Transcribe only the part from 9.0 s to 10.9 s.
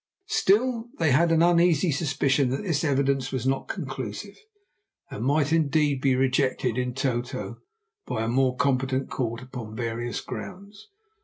court upon various grounds.